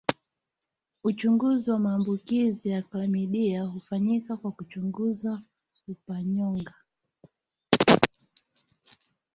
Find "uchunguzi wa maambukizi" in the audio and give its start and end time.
1.03-2.69